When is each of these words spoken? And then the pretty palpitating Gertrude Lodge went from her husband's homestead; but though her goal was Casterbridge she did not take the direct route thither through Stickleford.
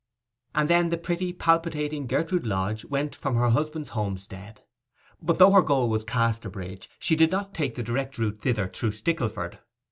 And 0.55 0.67
then 0.67 0.89
the 0.89 0.97
pretty 0.97 1.31
palpitating 1.31 2.07
Gertrude 2.07 2.43
Lodge 2.47 2.83
went 2.85 3.13
from 3.13 3.35
her 3.35 3.51
husband's 3.51 3.89
homestead; 3.89 4.63
but 5.21 5.37
though 5.37 5.51
her 5.51 5.61
goal 5.61 5.89
was 5.89 6.03
Casterbridge 6.03 6.89
she 6.97 7.15
did 7.15 7.29
not 7.29 7.53
take 7.53 7.75
the 7.75 7.83
direct 7.83 8.17
route 8.17 8.41
thither 8.41 8.67
through 8.67 8.93
Stickleford. 8.93 9.59